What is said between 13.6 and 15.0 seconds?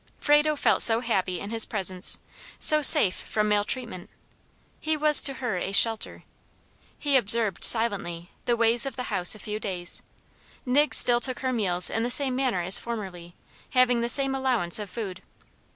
having the same allowance of